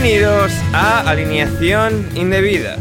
[0.00, 2.76] Bienvenidos a Alineación Indebida.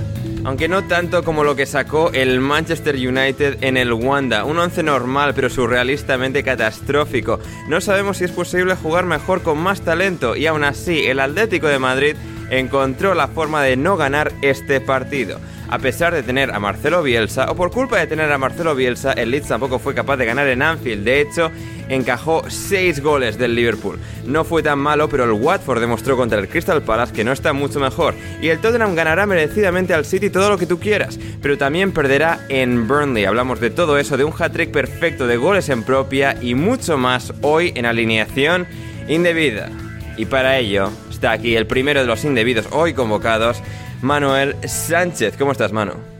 [0.46, 4.46] Aunque no tanto como lo que sacó el Manchester United en el Wanda.
[4.46, 7.40] Un once normal pero surrealistamente catastrófico.
[7.70, 11.66] No sabemos si es posible jugar mejor con más talento y aún así el Atlético
[11.66, 12.16] de Madrid
[12.50, 15.40] encontró la forma de no ganar este partido.
[15.70, 19.12] A pesar de tener a Marcelo Bielsa, o por culpa de tener a Marcelo Bielsa,
[19.12, 21.04] el Leeds tampoco fue capaz de ganar en Anfield.
[21.04, 21.52] De hecho,
[21.90, 24.00] encajó 6 goles del Liverpool.
[24.26, 27.52] No fue tan malo, pero el Watford demostró contra el Crystal Palace que no está
[27.52, 28.14] mucho mejor.
[28.42, 32.40] Y el Tottenham ganará merecidamente al City todo lo que tú quieras, pero también perderá
[32.48, 33.26] en Burnley.
[33.26, 37.34] Hablamos de todo eso, de un hat-trick perfecto de goles en propia y mucho más
[37.42, 38.68] hoy en alineación
[39.10, 39.70] indebida.
[40.18, 43.62] Y para ello está aquí el primero de los indebidos hoy convocados,
[44.02, 45.38] Manuel Sánchez.
[45.38, 46.17] ¿Cómo estás, Mano?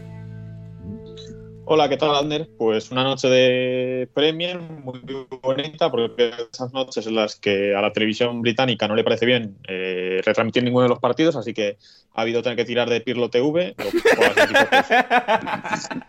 [1.70, 2.48] Hola, ¿qué tal, Ander?
[2.56, 5.02] Pues una noche de Premier muy
[5.42, 9.58] bonita, porque esas noches en las que a la televisión británica no le parece bien
[9.68, 11.76] eh, retransmitir ninguno de los partidos, así que
[12.14, 13.84] ha habido tener que tirar de Pirlo TV, lo
[14.16, 14.32] cual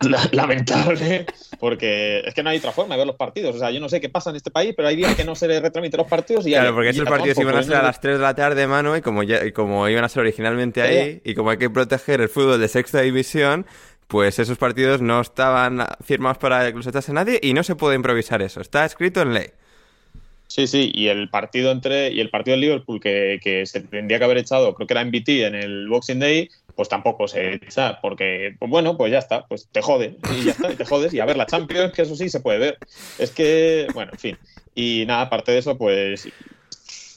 [0.00, 1.26] es lamentable,
[1.58, 3.54] porque es que no hay otra forma de ver los partidos.
[3.54, 5.34] O sea, yo no sé qué pasa en este país, pero hay días que no
[5.34, 8.16] se retransmiten los partidos y Claro, porque esos partidos iban a ser a las 3
[8.16, 11.34] de la tarde, mano, y como, ya, y como iban a ser originalmente ahí, y
[11.34, 13.66] como hay que proteger el fútbol de sexta división,
[14.10, 17.94] pues esos partidos no estaban firmados para que los echase nadie y no se puede
[17.94, 18.60] improvisar eso.
[18.60, 19.46] Está escrito en ley.
[20.48, 24.18] Sí, sí, y el partido entre y el partido del Liverpool que, que se tendría
[24.18, 28.00] que haber echado, creo que era BT en el Boxing Day, pues tampoco se echa,
[28.00, 31.14] porque, pues bueno, pues ya está, pues te jode, y ya está, y te jodes,
[31.14, 32.78] y a ver, la Champions, que eso sí se puede ver.
[33.20, 34.38] Es que, bueno, en fin.
[34.74, 36.28] Y nada, aparte de eso, pues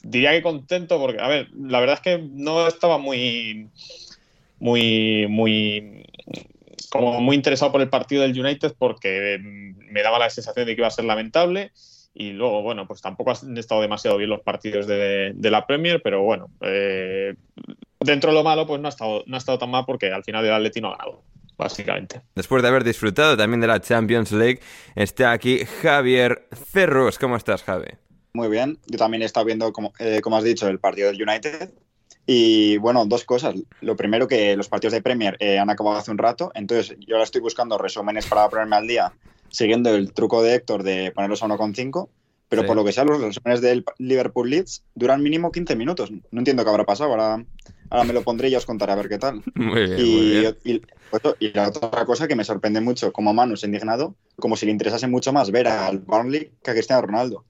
[0.04, 3.68] diría que contento, porque, a ver, la verdad es que no estaba muy,
[4.60, 6.04] muy, muy,
[6.90, 10.74] como muy interesado por el partido del United, porque mm, me daba la sensación de
[10.74, 11.72] que iba a ser lamentable.
[12.16, 16.00] Y luego, bueno, pues tampoco han estado demasiado bien los partidos de, de la Premier,
[16.00, 17.34] pero bueno, eh,
[17.98, 20.22] dentro de lo malo, pues no ha, estado, no ha estado tan mal porque al
[20.22, 21.22] final el Atleti no ha ganado,
[21.56, 22.20] básicamente.
[22.36, 24.60] Después de haber disfrutado también de la Champions League,
[24.94, 27.18] está aquí Javier Cerros.
[27.18, 27.88] ¿Cómo estás, Javi?
[28.34, 31.22] Muy bien, yo también he estado viendo, como, eh, como has dicho, el partido del
[31.22, 31.70] United.
[32.26, 33.54] Y bueno, dos cosas.
[33.80, 37.16] Lo primero, que los partidos de Premier eh, han acabado hace un rato, entonces yo
[37.16, 39.12] ahora estoy buscando resúmenes para ponerme al día,
[39.50, 42.08] siguiendo el truco de Héctor de ponerlos a 1,5.
[42.48, 42.66] Pero Sí.
[42.68, 46.10] por lo que sea, los resúmenes del Liverpool Leeds duran mínimo 15 minutos.
[46.30, 47.10] No entiendo qué habrá pasado.
[47.10, 47.44] Ahora,
[47.90, 49.42] ahora me lo pondré y ya os contaré a ver qué tal.
[49.54, 50.56] Muy bien, muy Y, bien.
[50.64, 50.82] y-
[51.40, 54.72] y la otra cosa que me sorprende mucho, como Manu se indignado, como si le
[54.72, 57.44] interesase mucho más ver al Burnley que a Cristiano Ronaldo.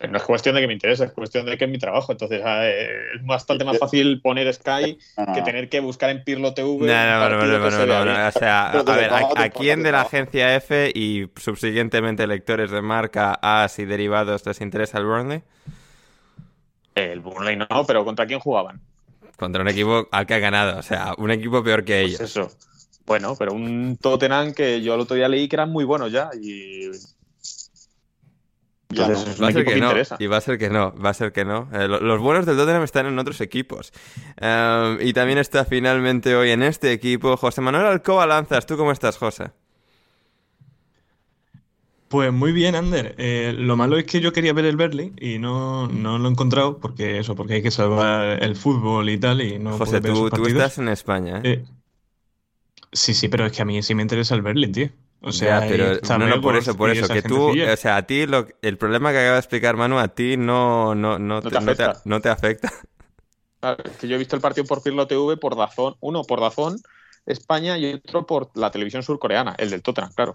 [0.00, 2.10] No es cuestión de que me interese, es cuestión de que es mi trabajo.
[2.10, 4.98] Entonces ah, eh, es bastante más fácil poner Sky
[5.34, 6.86] que tener que buscar en Pirlo TV.
[6.86, 10.00] No, no, no, no, no, no, no, O sea, a ver, ¿a, quién de la
[10.00, 15.42] agencia F y subsiguientemente lectores de marca As y derivados les interesa el Burnley?
[16.96, 18.80] El Burnley no, pero ¿contra quién jugaban?
[19.36, 22.20] Contra un equipo al que ha ganado, o sea, un equipo peor que pues ellos.
[22.20, 22.50] eso.
[23.06, 26.30] Bueno, pero un Tottenham que yo el otro día leí que eran muy buenos ya
[26.40, 26.90] y
[29.02, 29.92] entonces, va a ser que no.
[30.18, 31.68] Y va a ser que no, va a ser que no.
[31.72, 33.92] Eh, los buenos del Tottenham están en otros equipos.
[34.36, 38.66] Em, y también está finalmente hoy en este equipo José Manuel Alcoba Lanzas.
[38.66, 39.50] ¿Tú cómo estás, José?
[42.08, 43.16] Pues muy bien, Ander.
[43.18, 46.30] Eh, lo malo es que yo quería ver el Berlin y no, no, lo he
[46.30, 50.30] encontrado porque eso, porque hay que salvar el fútbol y tal y no José, tú,
[50.30, 51.52] tú, estás en España, ¿eh?
[51.52, 51.64] ¿eh?
[52.92, 54.90] Sí, sí, pero es que a mí sí me interesa el Berlin, tío.
[55.24, 58.26] O sea, pero no, no, por eso, por eso, que tú, o sea, a ti
[58.26, 62.00] lo, el problema que acaba de explicar Manu, a ti no, no, no, te, afecta.
[62.04, 62.72] No te, afecta.
[63.84, 66.76] es que yo he visto el partido por Pirlo TV por Dazón, uno por Dazón
[67.26, 70.34] España y otro por la televisión surcoreana, el del Tottenham, claro.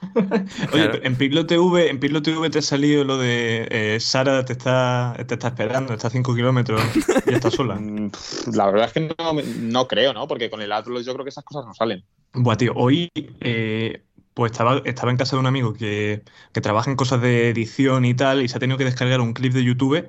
[0.72, 4.52] Oye, en Pirlo TV, en Pirlo TV te ha salido lo de eh, Sara te
[4.52, 6.82] está, te está esperando, está a 5 kilómetros
[7.26, 7.76] y está sola.
[7.86, 8.10] Mm,
[8.54, 10.26] la verdad es que no, no, creo, ¿no?
[10.26, 12.02] Porque con el Atlas yo creo que esas cosas no salen.
[12.32, 13.10] Buah, tío, hoy
[13.40, 14.02] eh,
[14.36, 16.22] pues estaba, estaba en casa de un amigo que,
[16.52, 19.54] trabaja en cosas de edición y tal, y se ha tenido que descargar un clip
[19.54, 20.06] de YouTube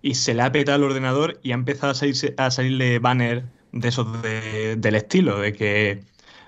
[0.00, 3.46] y se le ha petado el ordenador y ha empezado a, salirse, a salirle banner
[3.72, 6.04] de esos del estilo, de que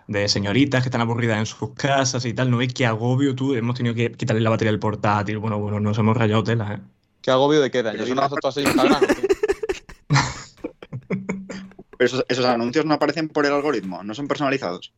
[0.06, 2.48] de señoritas que están aburridas en sus casas y tal.
[2.48, 5.38] No ves qué agobio tú, hemos tenido que quitarle la batería del portátil.
[5.38, 6.78] Bueno, bueno, nos hemos rayado tela, ¿eh?
[7.22, 7.82] ¿Qué agobio de qué?
[7.82, 7.90] ¿De
[11.98, 14.92] esos, esos anuncios no aparecen por el algoritmo, no son personalizados.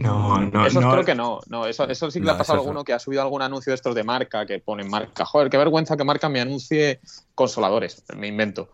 [0.00, 1.40] No, no, eso creo que no.
[1.48, 3.70] no eso, eso sí que le ha pasado a alguno que ha subido algún anuncio
[3.70, 5.26] de estos de marca que ponen marca.
[5.26, 7.00] Joder, qué vergüenza que marca me anuncie
[7.34, 8.70] consoladores, me invento.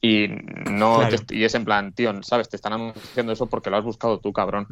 [0.00, 2.48] Y no, y es en plan, tío, ¿sabes?
[2.48, 4.66] Te están anunciando eso porque lo has buscado tú, cabrón.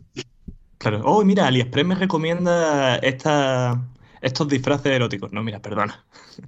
[0.78, 1.02] Claro.
[1.04, 3.80] Oh, mira, AliExpress me recomienda esta,
[4.20, 5.32] estos disfraces eróticos.
[5.32, 6.04] No, mira, perdona.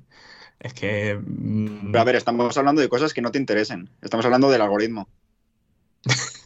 [0.59, 1.15] es que.
[1.15, 3.89] Mm, Pero a ver, estamos hablando de cosas que no te interesen.
[4.03, 5.09] Estamos hablando del algoritmo.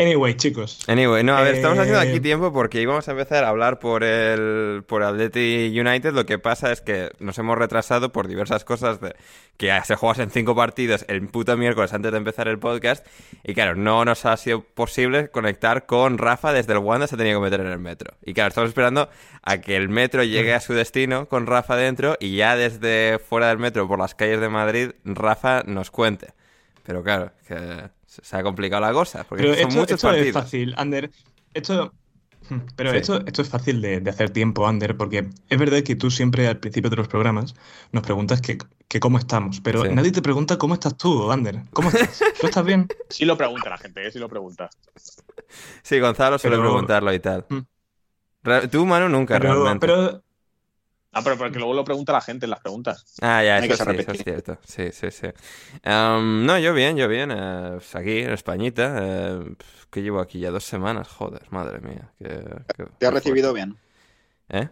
[0.00, 0.78] Anyway, chicos.
[0.86, 3.78] Anyway, no, a ver, estamos haciendo aquí eh, tiempo porque íbamos a empezar a hablar
[3.78, 6.14] por el por Atleti United.
[6.14, 9.14] Lo que pasa es que nos hemos retrasado por diversas cosas de
[9.58, 13.06] que se juegas en cinco partidos el puto miércoles antes de empezar el podcast.
[13.44, 17.34] Y claro, no nos ha sido posible conectar con Rafa desde el Wanda, se tenía
[17.34, 18.14] que meter en el metro.
[18.24, 19.10] Y claro, estamos esperando
[19.42, 23.48] a que el metro llegue a su destino con Rafa dentro y ya desde fuera
[23.48, 26.28] del metro por las calles de Madrid, Rafa nos cuente.
[26.84, 30.26] Pero claro, que se ha complicado la cosa, porque son esto, muchos partidos.
[30.28, 31.10] es fácil, Ander.
[31.54, 31.92] Esto,
[32.74, 36.48] pero esto, esto es fácil de, hacer tiempo, Ander, porque es verdad que tú siempre
[36.48, 37.54] al principio de los programas
[37.92, 38.58] nos preguntas que,
[38.98, 41.60] cómo estamos, pero nadie te pregunta cómo estás tú, Ander.
[41.72, 42.20] ¿Cómo estás?
[42.40, 42.88] ¿Tú estás bien?
[43.08, 44.10] Sí lo pregunta la gente, ¿eh?
[44.10, 44.70] sí lo pregunta.
[45.82, 47.44] Sí, Gonzalo suele preguntarlo y tal.
[47.48, 48.68] Mm.
[48.70, 49.86] Tú, Manu, nunca realmente.
[49.86, 50.22] Pero,
[51.12, 53.04] Ah, pero porque luego lo pregunta la gente en las preguntas.
[53.20, 54.58] Ah, ya, eso, sí, eso es cierto.
[54.64, 55.26] Sí, sí, sí.
[55.84, 57.30] no, yo bien, yo bien.
[57.30, 58.96] Pues aquí, en Españita.
[59.02, 59.54] Eh,
[59.90, 61.08] que llevo aquí ya dos semanas.
[61.08, 62.12] Joder, madre mía.
[62.98, 63.76] ¿Te ha recibido bien?
[64.50, 64.68] ¿Eh?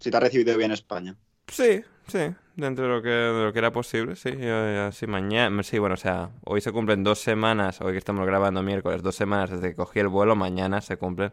[0.00, 1.14] Si te ha recibido bien España.
[1.46, 2.34] Sí, sí.
[2.56, 4.30] Dentro de lo que, de lo que era posible, sí.
[4.36, 5.62] Yo, sí, mañana.
[5.62, 7.80] Sí, bueno, o sea, hoy se cumplen dos semanas.
[7.80, 10.34] Hoy que estamos grabando miércoles, dos semanas desde que cogí el vuelo.
[10.34, 11.32] Mañana se cumplen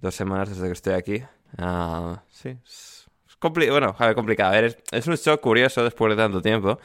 [0.00, 1.22] dos semanas desde que estoy aquí.
[1.58, 2.56] Ah, sí
[3.40, 4.54] bueno, a ver, complicado.
[4.54, 6.78] es, un shock curioso después de tanto tiempo.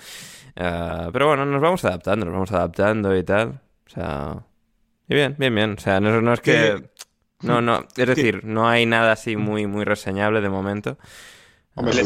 [0.56, 3.60] Eh, pero bueno, nos vamos adaptando, nos vamos adaptando y tal.
[3.88, 4.44] O sea.
[5.08, 5.76] Y bien, bien, bien.
[5.78, 6.90] O sea, no, es que.
[7.42, 7.86] No, no.
[7.96, 10.98] Es decir, no hay nada así muy, muy reseñable de momento.
[11.76, 12.02] Hombre,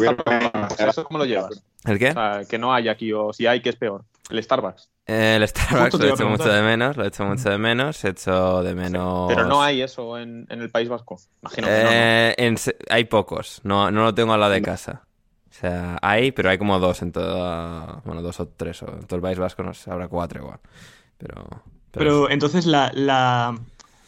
[0.77, 1.63] ¿Eso cómo lo llevas?
[1.85, 2.13] ¿El qué?
[2.49, 4.05] que no hay aquí, o si hay, que es peor.
[4.29, 4.89] El Starbucks.
[5.05, 8.09] El Starbucks lo he hecho mucho de menos, lo he hecho mucho de menos, he
[8.09, 9.27] hecho de menos...
[9.27, 12.55] Pero no hay eso en, el País Vasco, imagino eh,
[12.89, 15.03] hay pocos, no, no lo tengo al lado de casa.
[15.49, 18.01] O sea, hay, pero hay como dos en todo...
[18.03, 20.59] Bueno, dos o tres, en todo el País Vasco no sé, habrá cuatro igual.
[21.17, 21.47] Pero...
[21.91, 23.57] Pero, entonces la, la,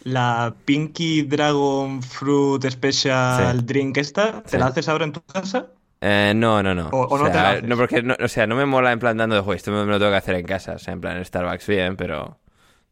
[0.04, 5.68] la Pinky Dragon Fruit Special Drink esta, ¿te la haces ahora en tu casa?
[6.02, 6.90] Eh, no, no, no.
[6.90, 9.56] O, no, no, porque, no, o sea, no me mola en plan dando de juego.
[9.56, 10.74] Esto me, lo tengo que hacer en casa.
[10.74, 12.38] O sea, en plan, Starbucks bien, pero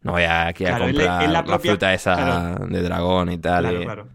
[0.02, 3.64] no voy aquí a comprar la, fruta esa de dragón y tal.
[3.64, 4.08] Claro, claro.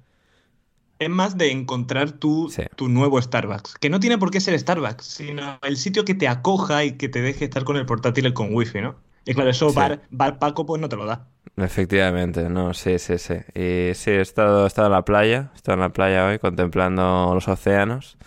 [0.99, 3.77] Es más de encontrar tu, tu nuevo Starbucks.
[3.79, 7.09] Que no tiene por qué ser Starbucks, sino el sitio que te acoja y que
[7.09, 8.97] te deje estar con el portátil con wifi, ¿no?
[9.25, 11.27] Y claro, eso Bar, Bar, Paco pues no te lo da.
[11.57, 13.35] Efectivamente, no, sí, sí, sí.
[13.55, 16.39] Y sí, he estado, he estado en la playa, he estado en la playa hoy
[16.39, 18.19] contemplando los océanos.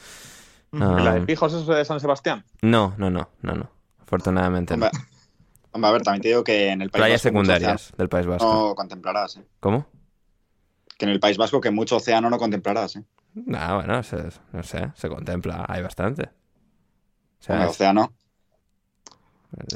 [0.73, 2.43] Ah, ¿La de Pijos es de San Sebastián?
[2.61, 3.69] no, no, no, no, no.
[4.01, 4.85] Afortunadamente no.
[4.85, 4.99] Hombre,
[5.71, 8.25] hombre, a ver, también te digo que en el País Playas Vasco secundarias del País
[8.27, 8.51] Vasco.
[8.51, 9.45] No contemplarás, ¿eh?
[9.59, 9.87] ¿Cómo?
[10.97, 13.03] Que en el País Vasco que mucho océano no contemplarás, ¿eh?
[13.55, 16.23] Ah, bueno, se- no sé, se contempla, hay bastante.
[17.39, 18.13] O sea, Hombre, es océano.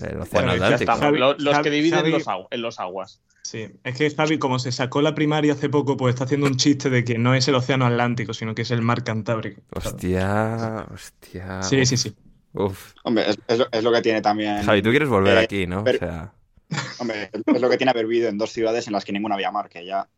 [0.01, 0.91] El océano Bueno, Atlántico.
[0.93, 3.21] Javi- los que dividen Javi- los agu- en los aguas.
[3.43, 6.57] Sí, es que Javi, como se sacó la primaria hace poco, pues está haciendo un
[6.57, 9.61] chiste de que no es el océano Atlántico, sino que es el mar Cantábrico.
[9.73, 11.61] Hostia, hostia.
[11.63, 12.13] Sí, sí, sí.
[12.53, 12.93] Uf.
[13.03, 14.63] Hombre, es, es lo, es lo que tiene también.
[14.63, 15.83] Javi, tú quieres volver Eh, aquí, ¿no?
[15.83, 16.33] O sea,
[16.99, 19.51] Hombre, es lo que tiene haber vivido en dos ciudades en las que ninguna había
[19.51, 20.09] mar, que ya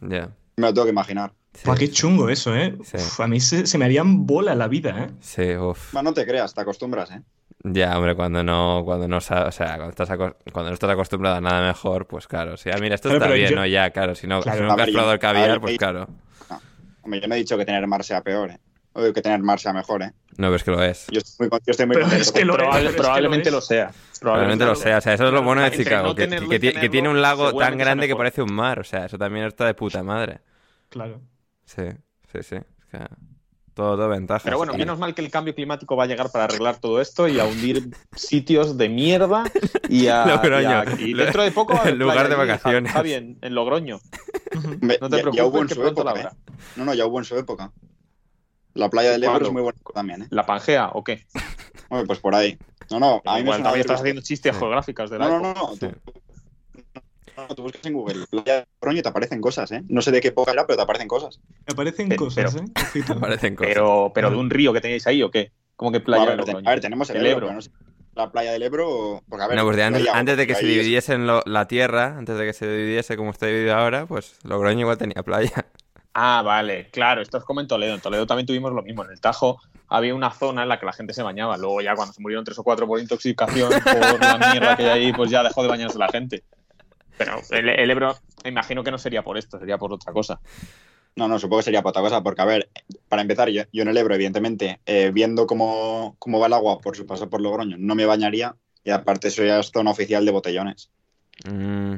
[0.00, 0.30] ya.
[0.56, 1.32] me lo tengo que imaginar.
[1.52, 2.76] Sí, qué chungo eso, ¿eh?
[2.84, 2.96] Sí.
[2.96, 5.10] Uf, a mí se, se me harían bola la vida, ¿eh?
[5.20, 5.92] sí, uf.
[5.92, 7.20] Bueno, no te creas, te acostumbras, ¿eh?
[7.62, 11.36] Ya, hombre, cuando no, cuando no sabes, o sea, cuando estás, cuando no estás acostumbrado
[11.36, 12.56] a nada mejor, pues claro.
[12.56, 13.66] Sí, ah, mira, esto está pero bien, yo- ¿no?
[13.66, 16.08] Ya, claro, si no, Claro, si nunca has probado el ver, caviar, pues claro.
[17.02, 18.58] Hombre, yo no he dicho que tener mar sea peor, ¿eh?
[18.92, 20.12] O que tener mar sea mejor, ¿eh?
[20.36, 21.06] No ves que lo es.
[21.10, 22.96] Yo estoy muy, yo estoy muy Pero contento es que lo es, Probable- es que
[23.02, 23.66] probablemente lo lo, es.
[23.66, 23.90] sea.
[24.20, 26.88] Probablemente lo sea, o sea, eso es lo bueno de Chicago, no que, tenerlo que
[26.88, 29.74] tiene un lago tan grande que parece un mar, o sea, eso también está de
[29.74, 30.40] puta madre.
[30.88, 31.20] Claro.
[31.64, 31.82] Sí,
[32.32, 32.56] sí, sí.
[32.56, 32.98] es que
[33.80, 34.42] todo, todo ventaja.
[34.44, 37.26] Pero bueno, menos mal que el cambio climático va a llegar para arreglar todo esto
[37.28, 39.44] y a hundir sitios de mierda
[39.88, 40.24] y a.
[40.26, 40.60] Logroño.
[40.70, 41.80] y a- y dentro de poco.
[41.84, 42.92] En lugar de vacaciones.
[42.92, 44.00] Javi, en, en Logroño.
[44.52, 46.38] No te ya- ya, preocupes, hubo en que su pronto la época, habrá.
[46.38, 46.52] ¿eh?
[46.76, 47.72] No, no, ya hubo en su época.
[48.74, 50.26] La playa del Ebro es muy bonita también, ¿eh?
[50.30, 51.26] ¿La Pangea o qué?
[51.88, 52.56] Hombre, pues por ahí.
[52.90, 54.58] No, no, a mí me Igual suena también estás haciendo chistes Sí.
[54.58, 55.60] geográficas de la No, no, época.
[55.60, 55.76] no, no.
[55.76, 55.86] Sí.
[56.04, 56.29] Tú, no,
[57.56, 59.82] tú buscas en Google playa de Logroño y te aparecen cosas, ¿eh?
[59.88, 61.40] No sé de qué época era, pero te aparecen cosas.
[61.66, 62.70] Me aparecen Pero- cosas, pero- ¿eh?
[62.90, 63.18] Ojito.
[63.20, 63.72] Parecen cosas.
[63.74, 65.52] Pero, pero de un río que tenéis ahí o qué?
[65.76, 66.68] ¿Cómo que playa a, de ver, Logroño?
[66.68, 67.46] a ver, tenemos el, El Ebro, Ebro.
[67.48, 67.70] pero no sé.
[68.14, 69.56] La playa del Ebro, porque a ver.
[69.56, 72.36] no, pues de antes, playa, antes de que se dividiese en lo- la tierra, antes
[72.38, 75.66] de que se dividiese como está dividido ahora, pues Logroño igual tenía playa.
[76.12, 77.94] Ah, vale, claro, esto es como en Toledo.
[77.94, 79.04] En Toledo también tuvimos lo mismo.
[79.04, 81.56] En el Tajo había una zona en la que la gente se bañaba.
[81.56, 85.04] Luego ya cuando se murieron tres o cuatro por intoxicación, por la mierda que hay
[85.06, 86.42] ahí, pues ya dejó de bañarse la gente.
[87.24, 90.40] Pero el, el Ebro, me imagino que no sería por esto, sería por otra cosa.
[91.16, 92.70] No, no, supongo que sería por otra cosa, porque a ver,
[93.08, 96.80] para empezar, yo, yo en el Ebro, evidentemente, eh, viendo cómo, cómo va el agua
[96.80, 100.30] por su paso por Logroño, no me bañaría y aparte eso ya zona oficial de
[100.32, 100.90] botellones.
[101.44, 101.94] Mm,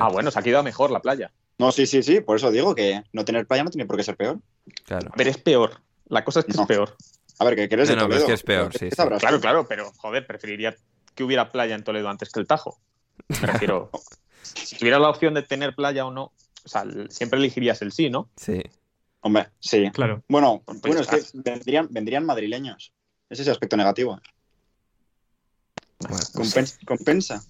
[0.00, 1.30] Ah, bueno, se ha quedado mejor la playa.
[1.58, 4.02] No, sí, sí, sí, por eso digo que no tener playa no tiene por qué
[4.02, 4.38] ser peor.
[4.86, 5.10] claro.
[5.12, 5.82] A ver, es peor.
[6.08, 6.62] La cosa es que No.
[6.62, 6.96] es peor.
[7.38, 8.70] A ver, que quieres de No, no, pero es Toledo.
[8.70, 9.18] que es peor.
[9.20, 10.74] Claro, claro, pero joder, preferiría
[11.14, 12.78] que hubiera playa en Toledo antes que el Tajo.
[13.40, 13.90] Me refiero.
[14.44, 16.24] si tuvieras la opción de tener playa o no,
[16.64, 18.28] o sea, siempre elegirías el sí, ¿no?
[18.36, 18.62] Sí.
[19.20, 19.90] Hombre, sí.
[19.92, 20.22] Claro.
[20.28, 22.92] Bueno, Pues bueno es que vendrían, vendrían madrileños.
[23.30, 24.20] Ese es el aspecto negativo.
[26.00, 26.76] Bueno, Compensa.
[26.86, 27.42] compensa.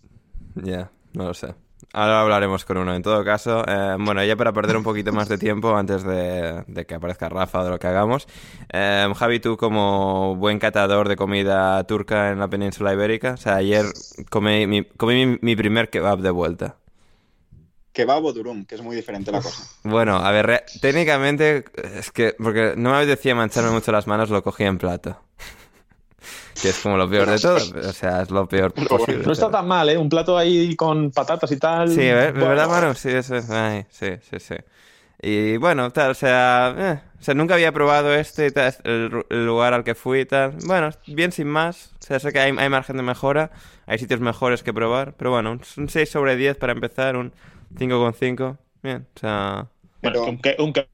[0.55, 1.55] Ya, no lo sé.
[1.93, 2.95] Ahora hablaremos con uno.
[2.95, 6.65] En todo caso, eh, bueno, ya para perder un poquito más de tiempo antes de,
[6.67, 8.27] de que aparezca Rafa o de lo que hagamos.
[8.73, 13.57] eh, Javi, tú como buen catador de comida turca en la península ibérica, o sea,
[13.57, 13.85] ayer
[14.31, 16.77] comí, mi, comí mi, mi primer kebab de vuelta.
[17.95, 19.65] Kebab o durum, que es muy diferente la cosa.
[19.85, 21.65] Bueno, a ver, re- técnicamente
[21.97, 25.19] es que, porque no me decía mancharme mucho las manos, lo cogí en plato.
[26.61, 29.25] que es como lo peor de todo, pero, o sea, es lo peor posible.
[29.25, 29.97] No está pero- tan mal, ¿eh?
[29.97, 31.89] Un plato ahí con patatas y tal.
[31.89, 32.95] Sí, ¿ver- Bueno, ¿verdad, Manu?
[32.95, 33.49] Sí, eso es.
[33.51, 34.55] Ay, sí, sí, sí.
[35.23, 39.25] Y bueno, tal, o sea, eh, o sea, nunca había probado este y tal, el,
[39.31, 40.53] el lugar al que fui y tal.
[40.67, 41.93] Bueno, bien sin más.
[42.01, 43.51] O sea, sé que hay, hay margen de mejora,
[43.87, 47.33] hay sitios mejores que probar, pero bueno, un, un 6 sobre 10 para empezar, un
[47.79, 48.59] 5,5.
[48.83, 49.67] Bien, o sea.
[50.03, 50.89] Bueno, Pero- es que un, que, que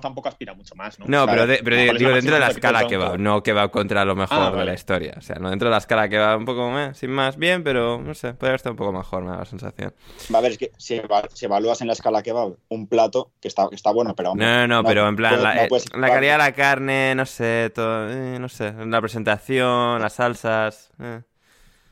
[0.00, 1.04] tampoco aspira mucho más, ¿no?
[1.06, 1.30] No, Claro.
[1.32, 3.20] pero, de- pero ¿Cuál es la digo dentro de la que escala que va, kebab?
[3.20, 4.64] no que va contra lo mejor Ah, de vale.
[4.64, 5.14] la historia.
[5.16, 7.62] O sea, no dentro de la escala que va un poco, eh, sin más, bien,
[7.62, 9.94] pero no sé, podría estar un poco mejor, me da la sensación.
[10.34, 13.30] Va a ver, es que si, eva- si evalúas en la escala kebab un plato
[13.40, 14.32] que está, que está bueno, pero.
[14.32, 16.52] hombre, No, no, no, pero en plan, puedes- la, no puedes la calidad de la
[16.52, 20.90] carne, no sé, todo, eh, no sé, la presentación, las salsas.
[21.00, 21.20] eh.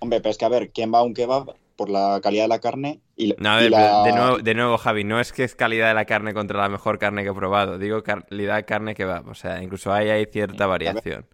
[0.01, 2.49] Hombre, pero es que a ver, ¿quién va a un kebab por la calidad de
[2.49, 4.03] la carne y, No, a y ver, la...
[4.03, 6.69] de, nuevo, de nuevo, Javi, no es que es calidad de la carne contra la
[6.69, 10.11] mejor carne que he probado, digo calidad de carne que va, o sea, incluso ahí
[10.11, 11.27] hay cierta variación.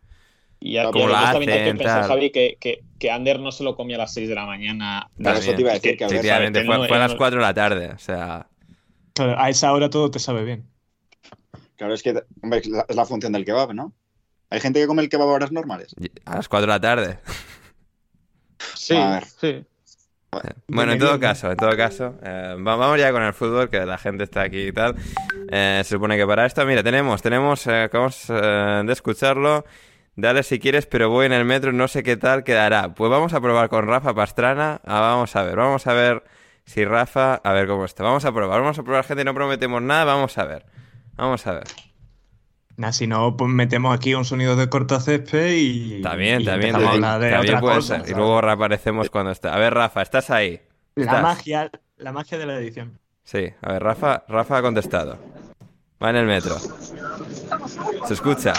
[0.60, 2.08] Y ya, ¿Cómo y la hay que hacen, pensar, tal?
[2.10, 5.10] Javi, que, que, que Ander no se lo comía a las 6 de la mañana.
[5.18, 7.10] Claro, eso te iba a decir Que- que a ver, fue, no- fue a las
[7.12, 8.46] no- 4 de la tarde, o sea,
[9.14, 10.64] Claro, a esa hora todo te sabe bien.
[11.74, 13.92] Claro, es que hombre, es, la, es la función del kebab, ¿no?
[14.50, 15.92] Hay gente que come el kebab a horas normales.
[16.24, 17.18] a las 4 de la tarde.
[18.76, 19.24] Sí, A ver.
[19.24, 19.64] sí.
[20.68, 23.84] Bueno, en todo caso, en todo caso, eh, va- vamos ya con el fútbol, que
[23.84, 24.94] la gente está aquí y tal.
[25.50, 29.64] Eh, se supone que para esto, mira, tenemos, tenemos, eh, acabamos eh, de escucharlo.
[30.18, 32.94] Dale si quieres, pero voy en el metro, no sé qué tal quedará.
[32.94, 34.80] Pues vamos a probar con Rafa Pastrana.
[34.84, 36.22] Ah, vamos a ver, vamos a ver
[36.64, 38.02] si Rafa, a ver cómo está.
[38.02, 40.64] Vamos a probar, vamos a probar, gente, no prometemos nada, vamos a ver.
[41.16, 41.64] Vamos a ver.
[42.78, 46.02] Nah, si no, pues metemos aquí un sonido de cortacésped y.
[46.02, 46.74] También, y también.
[46.74, 48.10] empezamos a hablar de también otra puede cosa, ser.
[48.10, 49.54] Y luego reaparecemos cuando está.
[49.54, 50.60] A ver, Rafa, ¿estás ahí?
[50.94, 52.98] La magia, la magia de la edición.
[53.24, 55.18] Sí, a ver, Rafa, Rafa ha contestado.
[56.02, 56.56] Va en el metro.
[58.06, 58.52] Se escucha.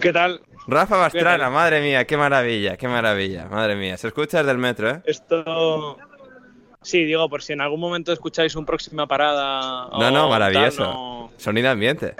[0.00, 0.42] ¿Qué tal?
[0.66, 1.52] Rafa Bastrana, tal?
[1.52, 3.96] madre mía, qué maravilla, qué maravilla, madre mía.
[3.96, 5.02] Se escucha desde el metro, ¿eh?
[5.06, 5.96] Esto.
[6.82, 9.86] Sí, digo, por si en algún momento escucháis un próxima parada.
[9.86, 10.82] o No, no, tal, maravilloso.
[10.84, 12.14] no- Sonido ambiente.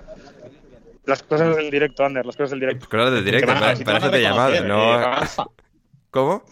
[1.10, 2.88] Las cosas del directo, Ander, las cosas del directo.
[2.88, 5.00] Cosas del directo, para, si eso te he llamado, reconocer, ¿no?
[5.00, 5.44] Rafa.
[6.12, 6.44] ¿Cómo?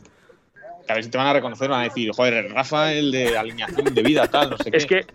[0.84, 3.38] Que a ver si te van a reconocer, van a decir, joder, Rafa, el de
[3.38, 4.76] alineación de vida, tal, no sé qué.
[4.76, 5.06] Es que,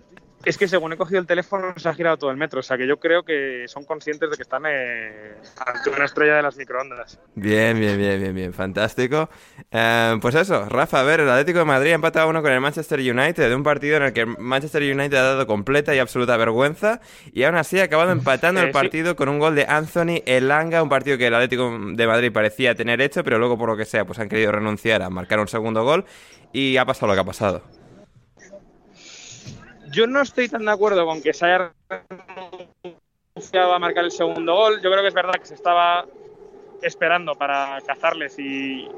[0.46, 2.60] es que según he cogido el teléfono se ha girado todo el metro.
[2.60, 5.36] O sea que yo creo que son conscientes de que están eh,
[5.66, 7.20] ante una estrella de las microondas.
[7.36, 9.30] Bien, bien, bien, bien, bien, fantástico.
[9.72, 12.62] Eh, pues eso, Rafa, a ver, el Atlético de Madrid ha empatado uno con el
[12.62, 16.00] Manchester United, de un partido en el que el Manchester United ha dado completa y
[16.00, 17.00] absoluta vergüenza,
[17.32, 18.74] y aún así ha acabado empatando Eh, el sí.
[18.74, 22.76] partido con un gol de Anthony Elanga, un partido que el Atlético de Madrid parecía
[22.76, 25.48] tener hecho, pero luego por lo que sea, pues han querido renunciar a marcar un
[25.48, 26.06] segundo gol,
[26.52, 27.64] y ha pasado lo que ha pasado.
[29.94, 31.72] Yo no estoy tan de acuerdo con que se haya
[33.36, 34.82] renunciado a marcar el segundo gol.
[34.82, 36.06] Yo creo que es verdad que se estaba
[36.82, 38.90] esperando para cazarles y,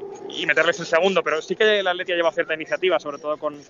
[0.46, 3.60] meterles el segundo, pero sí que el Atleti ha llevado cierta iniciativa, sobre todo con,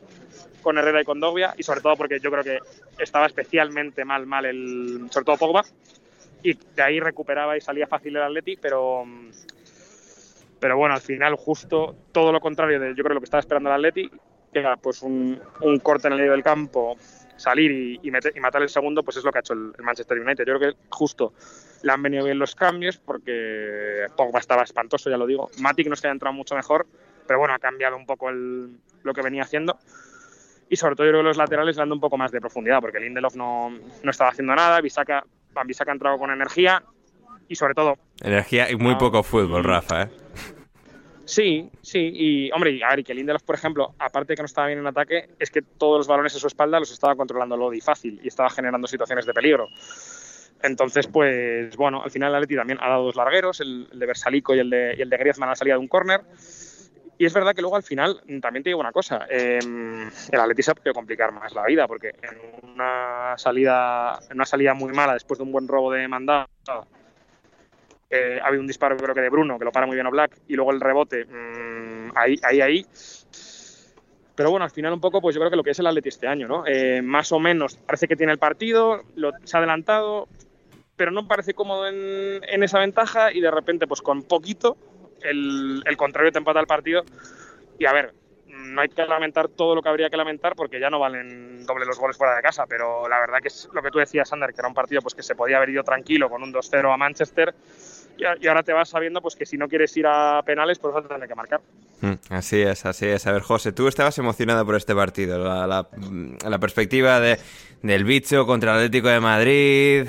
[0.63, 2.61] con Herrera y con Dogbia, y sobre todo porque yo creo que
[2.99, 5.65] estaba especialmente mal, mal el, sobre todo Pogba,
[6.45, 9.05] y de ahí recuperaba y salía fácil el Atleti, pero
[10.59, 13.69] pero bueno, al final justo todo lo contrario de yo creo lo que estaba esperando
[13.69, 14.11] el Atleti,
[14.81, 16.97] pues un, un corte en el medio del campo,
[17.37, 19.73] salir y, y, meter- y matar el segundo, pues es lo que ha hecho el,
[19.79, 20.45] el Manchester United.
[20.47, 21.33] Yo creo que justo
[21.83, 25.51] le han venido bien los cambios porque Pogba estaba espantoso, ya lo digo.
[25.61, 26.87] Matic no que haya entrado mucho mejor,
[27.27, 29.79] pero bueno, ha cambiado un poco el- lo que venía haciendo.
[30.69, 32.99] Y sobre todo yo creo que los laterales le un poco más de profundidad, porque
[32.99, 33.71] Lindelof no,
[34.03, 36.83] no estaba haciendo nada, Bisaka, Van Bissaka ha entrado con energía
[37.49, 38.99] y sobre todo Energía y muy Ah.
[38.99, 40.11] poco fútbol, Rafa, ¿eh?
[41.27, 44.47] Sí, sí, y hombre, y a y que Lindelof, por ejemplo, aparte de que no
[44.47, 47.57] estaba bien en ataque, es que todos los balones a su espalda los estaba controlando
[47.57, 49.69] Lodi fácil y estaba generando situaciones de peligro.
[50.63, 54.55] Entonces, pues bueno, al final el Atleti también ha dado dos largueros, el, de Versalico
[54.55, 56.21] y el de, el de Griezmann a salida de un córner.
[57.19, 60.63] Y es verdad que luego al final, también te digo una cosa, eh, el Atleti
[60.63, 64.93] se ha podido complicar más la vida, porque en una salida, en una salida muy
[64.93, 66.47] mala, después de un buen robo de mandado,
[68.11, 70.39] eh, ha habido un disparo creo que de Bruno, que lo para muy bien Black,
[70.49, 72.87] y luego el rebote, mmm, ahí, ahí, ahí.
[74.35, 76.11] Pero bueno, al final un poco, pues yo creo que lo que es el Atleti
[76.11, 76.65] este año, ¿no?
[76.67, 80.29] Eh, más o menos parece que tiene el partido, lo, se ha adelantado,
[80.95, 84.77] pero no parece cómodo en, en, esa ventaja y de repente, pues con poquito,
[85.23, 87.03] el, el contrario te empata el partido.
[87.79, 88.13] Y a ver,
[88.47, 91.87] no hay que lamentar todo lo que habría que lamentar porque ya no valen doble
[91.87, 94.53] los goles fuera de casa, pero la verdad que es lo que tú decías, Sander,
[94.53, 96.97] que era un partido pues que se podía haber ido tranquilo con un 2-0 a
[96.97, 97.55] Manchester
[98.19, 101.05] y ahora te vas sabiendo pues que si no quieres ir a penales pues vas
[101.05, 101.61] a tener que marcar.
[102.01, 103.27] Mm, Así es, así es.
[103.27, 105.89] A ver, José, tú estabas emocionado por este partido, la, la,
[106.49, 107.39] la perspectiva de,
[107.83, 110.07] del bicho contra el Atlético de Madrid,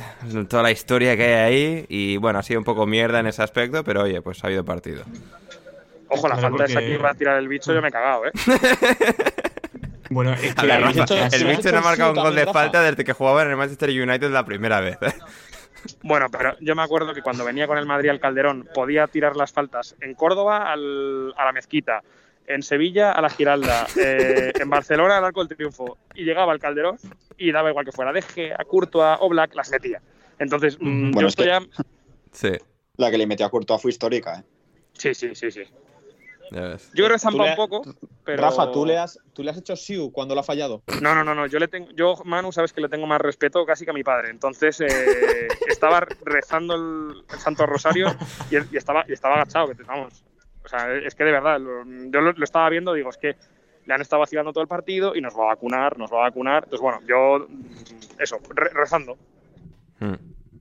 [0.49, 3.43] toda la historia que hay ahí y bueno, ha sido un poco mierda en ese
[3.43, 5.03] aspecto, pero oye, pues ha habido partido.
[6.09, 6.71] Ojo, la falta porque...
[6.71, 8.31] esa que iba a tirar el bicho, yo me he cagado, ¿eh?
[10.09, 12.81] bueno, es que a ver, Rafa, el bicho no ha marcado un gol de falta
[12.81, 14.97] desde que jugaba en el Manchester United la primera vez.
[16.03, 19.35] Bueno, pero yo me acuerdo que cuando venía con el Madrid al Calderón podía tirar
[19.35, 22.01] las faltas en Córdoba al, a la Mezquita,
[22.47, 26.59] en Sevilla a la Giralda, eh, en Barcelona al Arco del Triunfo y llegaba al
[26.59, 26.97] Calderón
[27.37, 30.01] y daba igual que fuera Deje, a Courtois o Black, las metía.
[30.39, 31.61] Entonces, mmm, bueno, yo es estoy que ya...
[32.31, 32.51] Sí.
[32.97, 34.43] La que le metió a Courtois fue histórica, ¿eh?
[34.93, 35.63] Sí, sí, sí, sí.
[36.51, 37.81] Yo creo que zampa un poco,
[38.23, 38.43] pero...
[38.43, 40.83] Rafa, ¿tú le, has, ¿tú le has hecho Siu cuando lo ha fallado?
[41.01, 41.47] No, no, no, no.
[41.47, 44.03] Yo, le tengo, yo, Manu, sabes que le tengo más respeto casi que a mi
[44.03, 44.29] padre.
[44.29, 44.87] Entonces, eh,
[45.67, 48.07] estaba rezando el, el, Santo Rosario
[48.49, 49.67] y, y, estaba, y estaba agachado.
[49.67, 50.23] Que, vamos,
[50.63, 53.35] o sea, es que de verdad, lo, yo lo, lo, estaba viendo, digo, es que
[53.85, 56.29] le han estado vacilando todo el partido y nos va a vacunar, nos va a
[56.29, 56.65] vacunar.
[56.65, 57.47] Entonces, bueno, yo,
[58.19, 59.17] eso, re, rezando.
[59.99, 60.15] Hmm.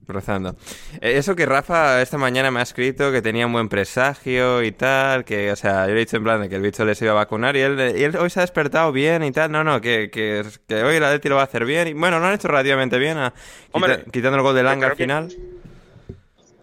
[0.07, 0.55] Rezando.
[1.01, 4.71] Eh, Eso que Rafa esta mañana me ha escrito que tenía un buen presagio y
[4.71, 7.01] tal, que, o sea, yo le he dicho en plan de que el bicho les
[7.01, 9.51] iba a vacunar y él, y él hoy se ha despertado bien y tal.
[9.51, 11.87] No, no, que, que, que hoy el Atleti lo va a hacer bien.
[11.87, 13.33] Y bueno, lo han hecho relativamente bien, a,
[13.71, 15.27] Hombre, quita, quitando el gol de Langa al final.
[15.27, 15.57] Que...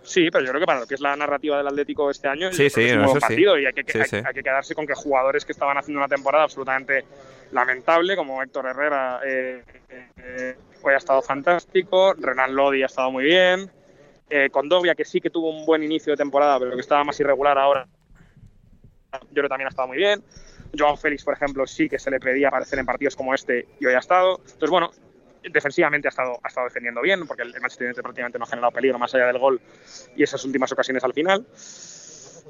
[0.05, 2.53] Sí, pero yo creo que para lo que es la narrativa del Atlético este año
[2.53, 3.63] sí, sí, es un no, buen partido sí.
[3.63, 4.17] y hay que, sí, hay, sí.
[4.17, 7.05] hay que, quedarse con que jugadores que estaban haciendo una temporada absolutamente
[7.53, 9.63] lamentable, como Héctor Herrera, eh,
[10.19, 10.57] eh,
[10.89, 13.71] hoy ha estado fantástico, Renan Lodi ha estado muy bien,
[14.31, 17.19] eh, Condovia, que sí que tuvo un buen inicio de temporada, pero que estaba más
[17.21, 17.87] irregular ahora,
[19.23, 20.23] yo creo también ha estado muy bien.
[20.77, 23.87] Joao Félix, por ejemplo, sí que se le pedía aparecer en partidos como este y
[23.87, 24.39] hoy ha estado.
[24.39, 24.91] Entonces, bueno,
[25.43, 28.73] defensivamente ha estado, ha estado defendiendo bien, porque el Manchester United prácticamente no ha generado
[28.73, 29.61] peligro más allá del gol
[30.17, 31.47] y esas últimas ocasiones al final.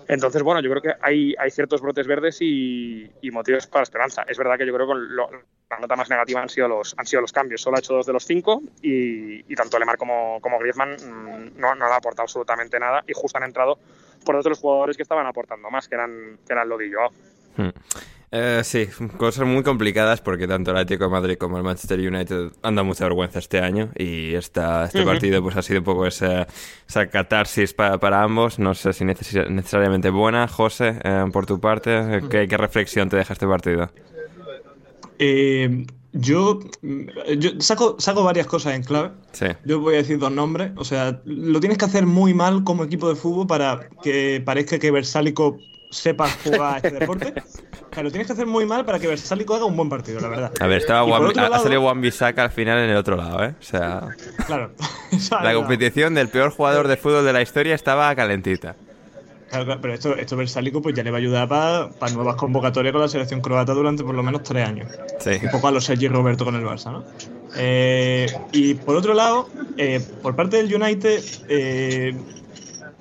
[0.08, 4.24] Entonces, bueno, yo creo que hay, ciertos brotes verdes y, motivos para esperanza.
[4.28, 7.22] Es verdad que yo creo que la nota más negativa han sido los, han sido
[7.22, 7.60] los cambios.
[7.62, 11.86] Solo ha hecho dos de los cinco y, tanto Lemar como, Griezmann mm, no, no
[11.86, 13.78] han aportado absolutamente nada y justo han entrado
[14.24, 17.10] por otros jugadores que estaban aportando más, que eran, que eran Lodi y Joao.
[17.56, 17.70] Hmm.
[18.36, 22.50] Eh, sí, cosas muy complicadas porque tanto el Atlético de Madrid como el Manchester United
[22.62, 26.04] han dado mucha vergüenza este año y esta, este partido pues ha sido un poco
[26.04, 26.48] esa,
[26.88, 28.58] esa catarsis para, ambos.
[28.58, 30.48] No sé si necesariamente buena.
[30.48, 33.88] José, eh, por tu parte, ¿qué, reflexión te deja este partido?
[35.20, 36.58] Eh, yo,
[37.38, 39.12] yo saco, saco varias cosas en clave.
[39.30, 39.46] Sí.
[39.64, 40.72] Yo voy a decir dos nombres.
[40.74, 44.80] O sea, lo tienes que hacer muy mal como equipo de fútbol para que parezca
[44.80, 45.56] que Versálico
[45.94, 47.34] sepa jugar a este deporte.
[47.90, 50.20] O sea, lo tienes que hacer muy mal para que Versálico haga un buen partido,
[50.20, 50.52] la verdad.
[50.60, 53.54] A ver, estaba ha salido Juan Bisaca al final en el otro lado, ¿eh?
[53.58, 54.08] O sea.
[54.46, 54.72] Claro.
[55.42, 58.74] la competición del peor jugador de fútbol de la historia estaba calentita.
[59.50, 63.02] Claro, pero esto, esto Versálico pues ya le va a ayudar para nuevas convocatorias con
[63.02, 64.90] la selección croata durante por lo menos tres años.
[65.20, 65.38] Sí.
[65.42, 67.04] Un poco a los Sergi Roberto con el Barça, ¿no?
[67.56, 72.16] Eh, y por otro lado, eh, por parte del United, eh,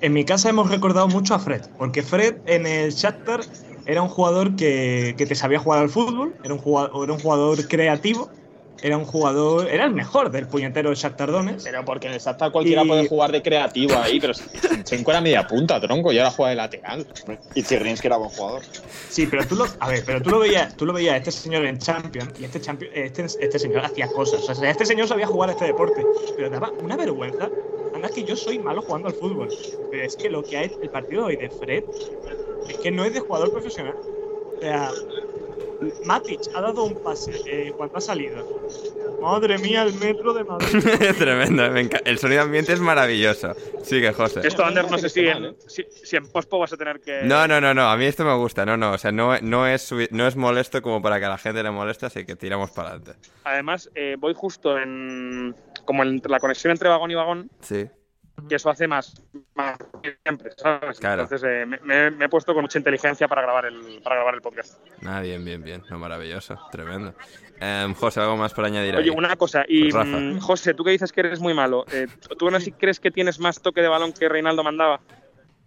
[0.04, 3.40] en mi casa hemos recordado mucho a Fred, porque Fred en el Shakhtar
[3.86, 7.68] era un jugador que, te sabía jugar al fútbol, era un jugador, era un jugador
[7.68, 8.28] creativo,
[8.82, 11.64] era un jugador, era el mejor del puñetero Shakhtar Donetsk.
[11.64, 14.34] Pero porque en el Shakhtar cualquiera puede jugar de creativo ahí, pero
[14.82, 17.06] Chenko era media punta, tronco, y ahora juega de lateral.
[17.54, 18.60] Y que era buen jugador.
[19.08, 21.64] Sí, pero tú lo, a ver, pero tú lo veías, tú lo veías este señor
[21.64, 24.46] en Champions y este, champion, este, este señor hacía cosas.
[24.50, 26.04] O sea, este señor sabía jugar a este deporte,
[26.36, 27.48] pero daba una vergüenza
[28.06, 29.48] es que yo soy malo jugando al fútbol,
[29.88, 31.84] pero es que lo que hay el partido hoy de Fred
[32.66, 33.96] es que no es de jugador profesional.
[34.56, 34.92] O sea,
[36.04, 38.46] Matic ha dado un pase eh, cuando ha salido.
[39.20, 40.84] Madre mía, el metro de Madrid.
[41.18, 41.64] Tremendo,
[42.04, 43.54] el sonido ambiente es maravilloso.
[43.82, 44.40] Sigue, José.
[44.44, 47.22] Esto, Ander, no sé si en, si, en pospo vas a tener que.
[47.22, 47.88] No, no, no, no.
[47.88, 48.66] A mí esto me gusta.
[48.66, 48.92] No, no.
[48.92, 51.70] O sea, no, no, es, no es molesto como para que a la gente le
[51.70, 53.12] moleste, así que tiramos para adelante.
[53.44, 55.54] Además, eh, voy justo en.
[55.84, 57.50] Como en la conexión entre vagón y vagón.
[57.60, 57.88] Sí
[58.48, 59.14] y eso hace más,
[60.22, 60.98] siempre, ¿sabes?
[61.02, 64.78] Entonces eh, me, he puesto con mucha inteligencia para grabar el, para grabar el podcast.
[65.04, 65.82] Ah, bien, bien, bien.
[65.90, 67.14] maravilloso, tremendo.
[67.60, 68.96] Em, José, ¿algo más por añadir?
[68.96, 72.06] Oye, una cosa, y mm, José, tú que dices que eres muy malo, eh,
[72.38, 75.00] ¿tú no si crees que tienes más toque de balón que Reinaldo mandaba?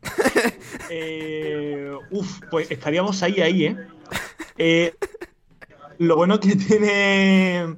[0.89, 3.77] eh, uf, pues estaríamos ahí, ahí, ¿eh?
[4.57, 4.93] eh
[5.99, 7.75] lo bueno que tiene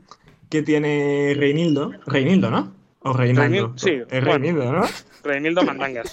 [0.49, 2.78] que tiene Reinildo, Reinildo, ¿no?
[3.01, 3.73] O Reinaldo.
[3.77, 4.85] sí, es Reinildo, ¿no?
[5.23, 6.11] Reinildo Mandangas.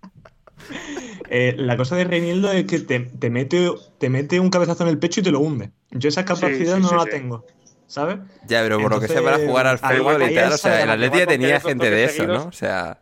[1.36, 4.90] Eh, la cosa de Reinildo es que te, te, mete, te mete un cabezazo en
[4.90, 5.72] el pecho y te lo hunde.
[5.90, 7.44] Yo esa capacidad no la tengo.
[7.88, 8.20] ¿Sabes?
[8.46, 10.90] Ya, pero por lo que sea para jugar al fútbol y tal, o sea, el
[10.92, 12.46] Atleti tenía gente de eso, ¿no?
[12.46, 13.02] O sea,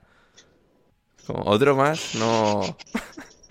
[1.28, 2.62] como otro más, no.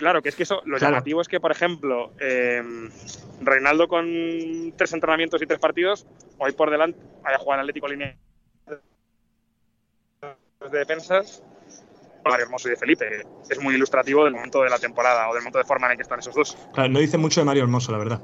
[0.01, 2.63] Claro, que es que eso, lo llamativo es que, por ejemplo, eh,
[3.43, 6.07] Reinaldo con tres entrenamientos y tres partidos,
[6.39, 8.17] hoy por delante, haya jugado en Atlético Línea
[10.71, 11.43] de defensas,
[12.25, 13.27] Mario Hermoso y de Felipe.
[13.51, 15.99] Es muy ilustrativo del momento de la temporada o del momento de forma en el
[15.99, 16.57] que están esos dos.
[16.73, 18.23] Claro, no dice mucho de Mario Hermoso, la verdad.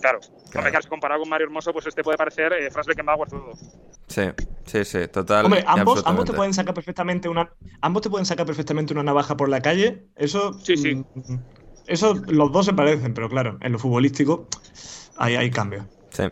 [0.00, 0.18] Claro.
[0.50, 3.52] Claro, comparado con Mario Hermoso, pues este puede parecer eh, Franz Beckenbauer todo.
[4.08, 4.22] Sí,
[4.66, 5.46] sí, sí, total.
[5.46, 7.50] Hombre, ambos, ambos te pueden sacar perfectamente una.
[7.80, 10.06] Ambos te pueden sacar perfectamente una navaja por la calle.
[10.16, 10.54] Eso.
[10.62, 10.94] Sí, sí.
[10.94, 11.38] Mm,
[11.86, 14.46] eso, los dos se parecen, pero claro, en lo futbolístico
[15.16, 15.84] hay, hay cambios.
[16.10, 16.24] Sí.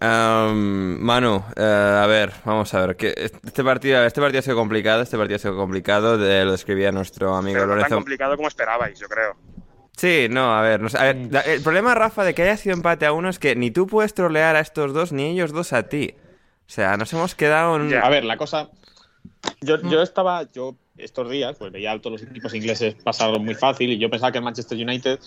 [0.00, 2.96] Manu, eh, a ver, vamos a ver.
[2.96, 6.52] Que este partido, este partido ha sido complicado, este partido ha sido complicado, de, lo
[6.52, 7.88] describía nuestro amigo Pero no Lorenzo.
[7.88, 9.36] tan complicado como esperabais, yo creo.
[9.96, 13.12] Sí, no, a ver, a ver el problema, Rafa, de que haya sido empate a
[13.12, 16.16] uno es que ni tú puedes trolear a estos dos, ni ellos dos a ti.
[16.66, 17.94] O sea, nos hemos quedado en...
[17.94, 18.70] A ver, la cosa...
[19.60, 23.54] Yo, yo estaba, yo estos días, pues veía a todos los equipos ingleses pasarlo muy
[23.54, 25.18] fácil y yo pensaba que el Manchester United,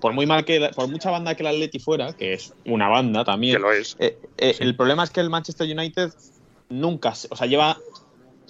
[0.00, 3.24] por muy mal que, por mucha banda que el Atleti fuera, que es una banda
[3.24, 3.96] también, que lo es.
[3.98, 6.12] Eh, eh, el problema es que el Manchester United
[6.68, 7.76] nunca, o sea, lleva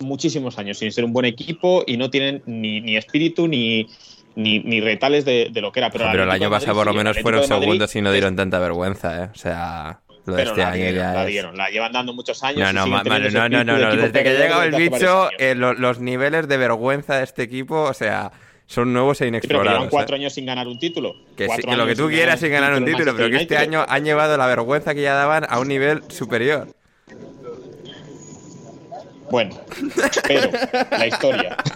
[0.01, 3.87] muchísimos años sin ser un buen equipo y no tienen ni, ni espíritu ni,
[4.35, 5.91] ni, retales de, lo que era.
[5.91, 9.29] Pero, el año pasado por lo menos fueron segundos y no dieron tanta vergüenza, ¿eh?
[9.33, 10.01] O sea...
[10.27, 12.73] Lo de este año ya la dieron, la llevan dando muchos años.
[12.73, 17.19] No, no, no, no, no, desde que llegado el bicho, eh, los niveles de vergüenza
[17.19, 18.33] de este equipo, o sea,
[18.67, 19.67] son nuevos e inexplorados.
[19.67, 21.15] pero llevan cuatro años sin ganar un título.
[21.37, 24.37] Que, lo que tú quieras sin ganar un título, pero que este año han llevado
[24.37, 26.69] la vergüenza que ya daban a un nivel superior.
[29.31, 29.61] Bueno,
[30.27, 30.51] pero
[30.91, 31.57] la historia.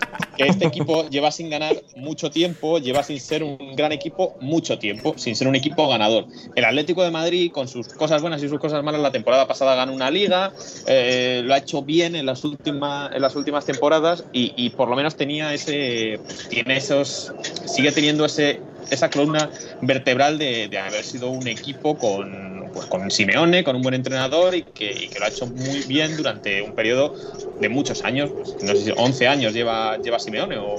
[0.46, 5.14] este equipo lleva sin ganar mucho tiempo, lleva sin ser un gran equipo mucho tiempo,
[5.16, 6.26] sin ser un equipo ganador.
[6.55, 9.74] El Atlético de Madrid, con sus cosas buenas y sus cosas malas, la temporada pasada
[9.74, 10.53] ganó una liga,
[10.87, 14.88] eh, lo ha hecho bien en las últimas, en las últimas temporadas y, y por
[14.88, 17.33] lo menos tenía ese, tiene esos,
[17.66, 19.50] sigue teniendo ese esa columna
[19.82, 24.54] vertebral de, de haber sido un equipo con, pues, con Simeone, con un buen entrenador
[24.54, 27.14] y que, y que lo ha hecho muy bien durante un periodo
[27.60, 28.30] de muchos años.
[28.30, 30.76] pues, no sé si 11 años lleva, lleva Simeone o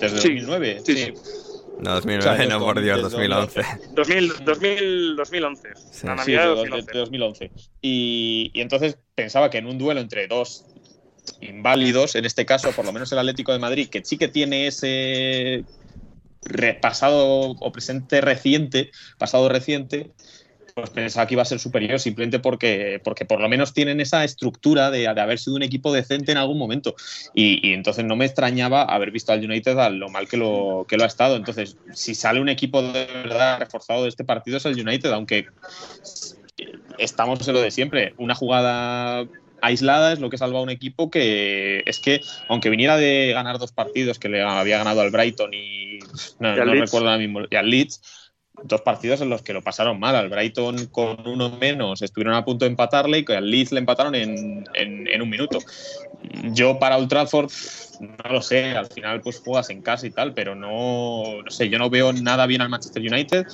[0.00, 0.80] desde Sí, 2009.
[0.84, 1.12] sí, sí.
[1.80, 3.60] No, 2009, O sea, no, por Dios, desde 2011.
[3.94, 5.68] 2000, 2000, 2011.
[5.92, 6.06] Sí.
[6.08, 6.92] La Sí, de de, 2011.
[6.92, 7.50] de 2011.
[7.82, 10.64] Y, y entonces pensaba que en un duelo entre dos
[11.40, 14.66] inválidos, en este caso, por lo menos el Atlético de Madrid, que sí que tiene
[14.66, 15.64] ese
[16.80, 20.10] pasado o presente reciente, pasado reciente,
[20.74, 24.22] pues pensaba que iba a ser superior simplemente porque, porque por lo menos tienen esa
[24.22, 26.94] estructura de, de haber sido un equipo decente en algún momento.
[27.34, 30.86] Y, y entonces no me extrañaba haber visto al United a lo mal que lo,
[30.88, 31.36] que lo ha estado.
[31.36, 35.46] Entonces, si sale un equipo de verdad reforzado de este partido es el United, aunque
[36.98, 38.14] estamos en lo de siempre.
[38.16, 39.26] Una jugada
[39.60, 43.58] aislada es lo que salva a un equipo que es que, aunque viniera de ganar
[43.58, 45.97] dos partidos que le había ganado al Brighton y
[46.38, 48.00] no, no recuerdo ahora mismo, y al Leeds,
[48.64, 50.16] dos partidos en los que lo pasaron mal.
[50.16, 54.14] Al Brighton con uno menos estuvieron a punto de empatarle y al Leeds le empataron
[54.14, 55.58] en, en- en un minuto.
[56.52, 57.50] Yo para Old Trafford,
[58.00, 61.68] no lo sé, al final pues juegas en casa y tal, pero no, no sé,
[61.68, 63.46] yo no veo nada bien al Manchester United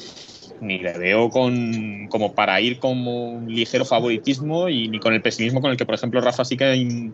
[0.61, 5.21] ni le veo con como para ir como un ligero favoritismo y ni con el
[5.21, 7.11] pesimismo con el que por ejemplo Rafa sí que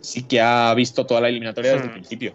[0.00, 1.94] sí que ha visto toda la eliminatoria desde el Hmm.
[1.94, 2.34] principio.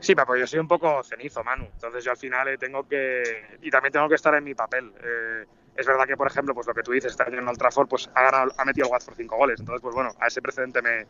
[0.00, 1.66] Sí, pero yo soy un poco cenizo, Manu.
[1.72, 3.58] Entonces yo al final eh, tengo que...
[3.62, 4.92] Y también tengo que estar en mi papel.
[5.02, 5.44] Eh,
[5.76, 8.10] es verdad que, por ejemplo, pues lo que tú dices, año en Old Trafford, pues
[8.14, 9.60] ha, ganado, ha metido el Watford cinco goles.
[9.60, 11.06] Entonces, pues bueno, a ese precedente me,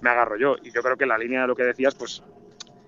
[0.00, 0.56] me agarro yo.
[0.62, 2.22] Y yo creo que en la línea de lo que decías, pues...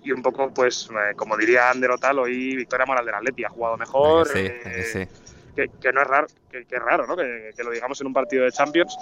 [0.02, 3.42] Y un poco, pues, eh, como diría Ander o tal, hoy Victoria Moral del Atleti
[3.44, 4.28] ha jugado mejor.
[4.28, 5.08] Sí, eh, sí.
[5.56, 7.16] que, que no es raro, que, que es raro, ¿no?
[7.16, 8.94] Que, que lo digamos en un partido de Champions.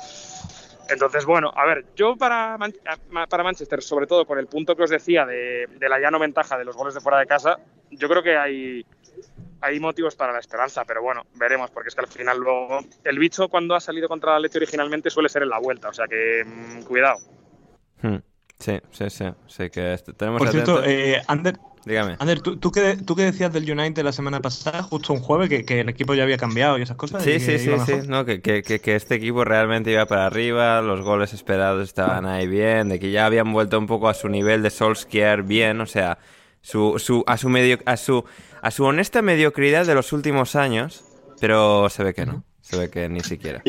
[0.88, 2.74] Entonces, bueno, a ver, yo para, Man-
[3.28, 6.18] para Manchester, sobre todo con el punto que os decía de, de la ya no
[6.18, 7.58] ventaja de los goles de fuera de casa,
[7.90, 8.84] yo creo que hay,
[9.60, 13.18] hay motivos para la esperanza, pero bueno, veremos, porque es que al final luego el
[13.18, 16.06] bicho cuando ha salido contra el Atleti originalmente suele ser en la vuelta, o sea
[16.08, 17.18] que mm, cuidado.
[18.02, 18.16] Hmm.
[18.58, 19.24] Sí, sí, sí.
[19.46, 22.16] Sí, que tenemos Por cierto, atento- eh, Ander, Dígame.
[22.20, 25.48] Ander, ¿tú, tú, qué, ¿tú qué decías del United la semana pasada, justo un jueves,
[25.48, 27.24] que, que el equipo ya había cambiado y esas cosas?
[27.24, 30.06] Sí, y sí, que sí, sí, no, que, que, que, que este equipo realmente iba
[30.06, 34.08] para arriba, los goles esperados estaban ahí bien, de que ya habían vuelto un poco
[34.08, 36.18] a su nivel de Solskjaer bien, o sea,
[36.60, 38.24] su, su, a, su medio, a, su,
[38.60, 41.02] a su honesta mediocridad de los últimos años,
[41.40, 43.62] pero se ve que no, se ve que ni siquiera.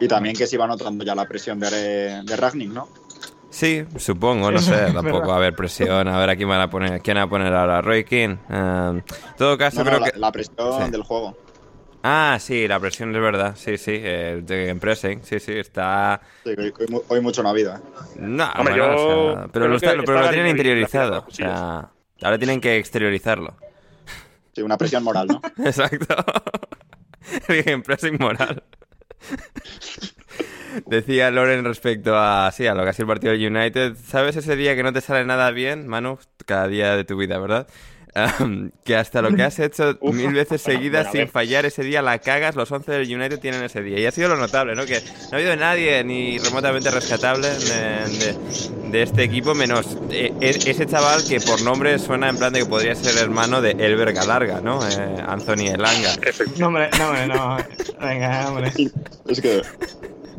[0.00, 2.88] Y también que se iba notando ya la presión de, de Ragnick, ¿no?
[3.50, 6.68] Sí, supongo, no sé, tampoco va a haber presión, a ver a quién van a
[6.70, 8.36] poner, quién va a poner ahora, Roy King.
[8.50, 9.02] en
[9.38, 10.18] todo caso, No, no, creo la, que...
[10.18, 10.90] la presión Sí.
[10.90, 11.36] del juego.
[12.02, 16.20] Ah, sí, la presión es verdad, sí, sí, el de pressing, sí, sí, está...
[16.44, 17.78] Sí, hoy, hoy mu- hoy mucho no ha habido, ¿eh?
[18.16, 18.92] No, Hombre, bueno, yo
[19.32, 21.10] o sea, pero, lo, está- que pero lo está tienen la interiorizado.
[21.12, 21.90] la O sea,
[22.22, 23.56] ahora tienen que exteriorizarlo.
[24.54, 25.40] Sí, una presión moral, ¿no?
[25.64, 26.14] Exacto.
[27.48, 28.62] El pressing moral.
[30.86, 33.94] Decía Loren respecto a, sí, a lo que ha sido el partido del United.
[34.06, 36.18] ¿Sabes ese día que no te sale nada bien, Manu?
[36.46, 37.66] Cada día de tu vida, ¿verdad?
[38.84, 40.14] Que hasta lo que has hecho Uf.
[40.14, 43.62] mil veces seguidas bueno, sin fallar ese día la cagas, los 11 del United tienen
[43.62, 43.98] ese día.
[44.00, 44.86] Y ha sido lo notable, ¿no?
[44.86, 50.32] Que no ha habido nadie ni remotamente rescatable de, de- de este equipo, menos eh,
[50.40, 53.72] e- ese chaval que por nombre suena en plan de que podría ser hermano de
[53.72, 54.80] Elber Galarga, ¿no?
[54.88, 56.14] Eh, Anthony Elanga.
[56.56, 57.56] No, hombre, no, hombre, no.
[58.00, 58.72] Venga, hombre.
[59.28, 59.60] Es que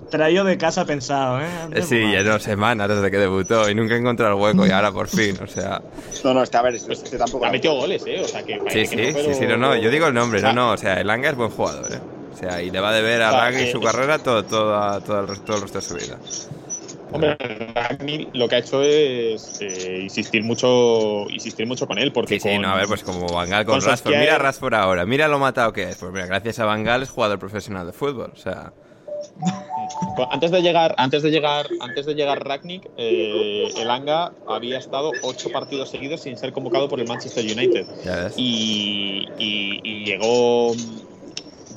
[0.09, 1.45] Traído de casa pensado, ¿eh?
[1.73, 4.71] Eh, Sí, pues, ya dos semanas desde que debutó y nunca encontró el hueco y
[4.71, 5.81] ahora por fin, o sea...
[6.23, 7.45] No, no, este, a ver, este, este tampoco.
[7.45, 8.21] Ha metido goles, ¿eh?
[8.23, 8.59] O sea que.
[8.69, 10.53] Sí, sí, que no, sí, pero- sí, no, no, yo digo el nombre, O sea,
[10.53, 11.99] no, no, o sea, Elanga es buen jugador, ¿eh?
[12.33, 15.19] O sea, y le va a deber a Ragni que- su carrera todo, todo, todo,
[15.21, 16.17] el, resto- todo el resto de su vida.
[17.11, 17.35] Hombre,
[17.73, 22.11] Ragnick lo que ha hecho es eh, insistir mucho insistir mucho con él.
[22.11, 24.15] Porque Sí, sí, no, a ver, pues como Bangal con con Rashford.
[24.15, 25.97] Mira a Rashford ahora, mira lo matado que es.
[25.97, 28.71] Pues mira, gracias a Bangal es jugador profesional de fútbol, o sea...
[30.31, 35.49] antes de llegar, antes de llegar, antes de llegar Ragnick, eh, Elanga había estado ocho
[35.51, 37.85] partidos seguidos sin ser convocado por el Manchester United.
[38.37, 40.73] Y, y- y llegó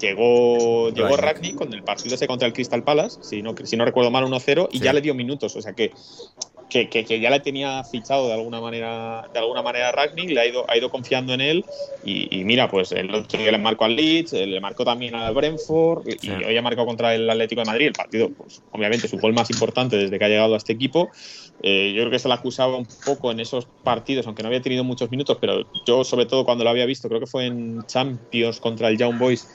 [0.00, 1.20] llegó llegó Ragnick.
[1.24, 4.24] Ragnick con el partido ese contra el Crystal Palace, si no, si no recuerdo mal,
[4.24, 4.84] 1-0, y Sí.
[4.84, 5.54] ya le dio minutos.
[5.56, 5.92] O sea que,
[6.72, 10.46] que, que, ya le tenía fichado de alguna manera de alguna manera Ragnick, le ha
[10.46, 11.64] ido, ha ido confiando en él
[12.04, 16.06] y, mira, pues el otro día le marcó al Leeds, le marcó también al Brentford
[16.08, 19.34] y, hoy ha marcado contra el Atlético de Madrid, el partido, pues obviamente su gol
[19.34, 21.10] más importante desde que ha llegado a este equipo.
[21.62, 24.62] Eh, yo creo que se le acusaba un poco en esos partidos, aunque no había
[24.62, 27.84] tenido muchos minutos, pero yo sobre todo cuando lo había visto, creo que fue en
[27.86, 29.46] Champions contra el Young Boys,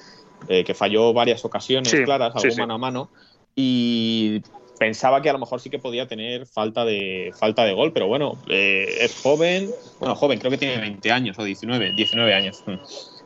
[0.47, 3.10] eh, que falló varias ocasiones claras, algo mano a mano.
[3.56, 4.43] Y
[4.78, 8.08] pensaba que a lo mejor sí que podía tener falta de, falta de gol, pero
[8.08, 12.63] bueno, eh, es joven, bueno, joven, creo que tiene 20 años o 19, 19 años.
[12.66, 12.76] Mm.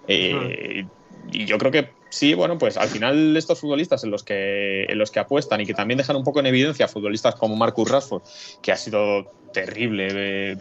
[0.07, 0.85] Eh,
[1.31, 4.97] y yo creo que sí, bueno, pues al final estos futbolistas en los que en
[4.97, 8.23] los que apuestan y que también dejan un poco en evidencia futbolistas como Marcus Rashford,
[8.61, 10.57] que ha sido terrible eh,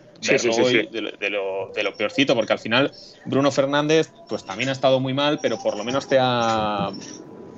[0.50, 1.00] hoy de,
[1.30, 2.92] lo, de, lo, peorcito, porque al final
[3.24, 6.90] Bruno Fernández pues también ha estado muy mal, pero por lo menos te ha,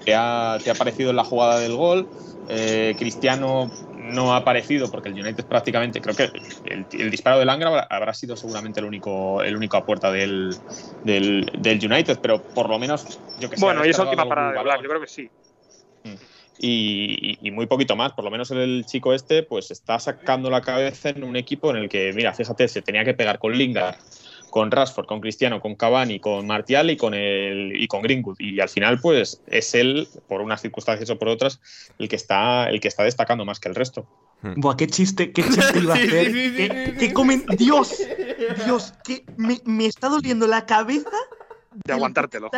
[0.04, 2.08] te ha, te ha parecido en la jugada del gol.
[2.48, 6.30] Eh, Cristiano no ha aparecido porque el United prácticamente, creo que
[6.64, 10.56] el, disparo del Angra habrá sido seguramente el único, el único a puerta del,
[11.04, 13.64] del, United, pero por lo menos yo que sé.
[13.64, 15.30] Bueno, y esa última parada de hablar, yo creo que sí.
[16.02, 16.14] Mm.
[16.58, 20.60] Y, y, muy poquito más, por lo menos el chico este, pues está sacando la
[20.60, 23.96] cabeza en un equipo en el que, mira, fíjate, se tenía que pegar con Lingard,
[24.52, 28.36] con Rashford, con Cristiano, con Cavani, con Martial y con el y con Greenwood.
[28.38, 31.58] Y al final, pues, es él, por unas circunstancias o por otras,
[31.98, 34.06] el que está, el que está destacando más que el resto.
[34.42, 34.60] Hmm.
[34.60, 36.96] Buah, qué chiste, qué chiste iba a hacer.
[36.98, 37.46] ¿Qué, comen...
[37.56, 38.06] Dios,
[38.66, 41.16] Dios, que me, me está doliendo la cabeza
[41.86, 42.50] de aguantártelo.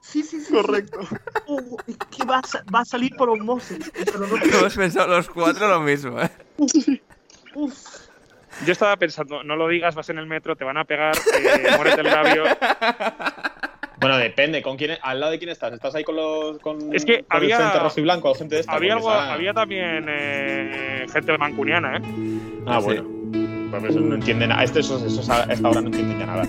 [0.00, 0.52] Sí, sí, sí.
[0.52, 1.00] Correcto.
[1.48, 3.90] Uh, es que va a, va a, salir por osmosis.
[3.92, 4.36] Pero no...
[4.36, 6.30] Hemos pensado los cuatro lo mismo, ¿eh?
[7.56, 8.09] Uf.
[8.66, 11.76] Yo estaba pensando, no lo digas, vas en el metro, te van a pegar, eh,
[11.76, 12.44] muérete el labio.
[14.00, 14.62] Bueno, depende.
[14.62, 15.74] ¿Con quién, ¿Al lado de quién estás?
[15.74, 18.62] ¿Estás ahí con los con, es que había, gente rojo y blanco o gente de
[18.62, 18.72] esta?
[18.72, 22.00] Había, algo, había también eh, gente mancuniana, ¿eh?
[22.66, 23.04] Ah, bueno.
[23.70, 24.64] Pues no entienden nada.
[24.64, 26.48] Este, eso, eso, a esta hora no entienden ya nada.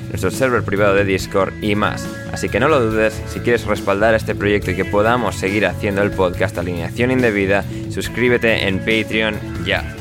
[0.11, 2.05] nuestro server privado de Discord y más.
[2.33, 6.01] Así que no lo dudes, si quieres respaldar este proyecto y que podamos seguir haciendo
[6.01, 9.95] el podcast Alineación Indebida, suscríbete en Patreon ya.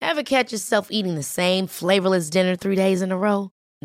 [0.00, 3.50] Ever catch yourself eating the same flavorless dinner three days in a row?